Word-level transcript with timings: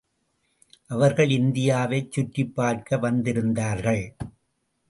அவர்கள் 0.87 1.27
இந்தியாவைச் 1.27 2.11
சுற்றிப் 2.11 2.55
பார்க்க 2.55 2.97
வந்திருந்தார்கள். 2.97 4.17